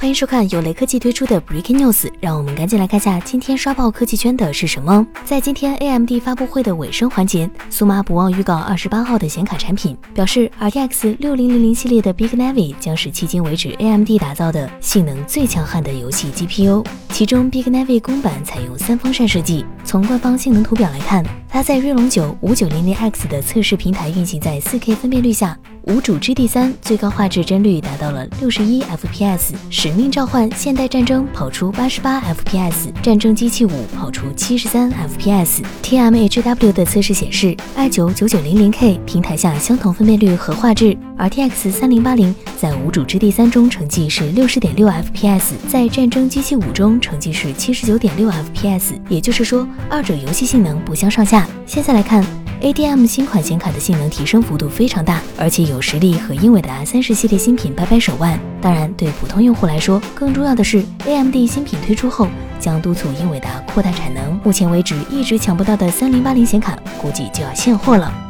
[0.00, 5.06] 欢迎收看由雷科技推出的 Breaking News，让我们赶紧来看下今天刷爆科技圈的是什么。
[5.26, 16.82] 在今天 AMD 发布会的尾声环节，苏妈不忘预告二十八号的显卡产品，表示 RTX 六零零零系列的 Big Navi 将是迄今为止 AMD 打造的性能最强悍的游戏 GPU。
[17.10, 25.58] 其中 Big Navi 公版采用三风扇设计，从官方性能图表来看，它在锐龙九五九零零 X 的测试平台运行在四 K 分辨率下。
[25.84, 35.62] 无主之地三最高画质帧率达到了六十一 FPS，使命召唤现代战争跑出八十八 FPS，战争机器五跑出七十三 FPS。
[35.82, 51.48] TMHW 的测试显示，i 九九九零零 K 平台下相同分辨率和画质，RTX 三零八零在无主之地三中成绩是六十点六 FPS，在战争机器五中成绩是七十九点六 FPS，也就是说，二者游戏性能不相上下。
[51.66, 52.39] 现在来看。
[52.60, 58.38] ADM 新款显卡的性能提升幅度非常大，而且有实力和英伟达三十系列新品掰掰手腕。
[58.60, 64.38] 当然，对普通用户来说，更重要的是 AMD 新品推出后将督促英伟达扩大产能。
[64.44, 68.26] 目前为止一直抢不到的三零八零显卡，估计就要现货了。